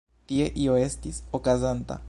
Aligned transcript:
Tie 0.29 0.47
io 0.63 0.77
estis 0.85 1.21
okazanta. 1.41 1.99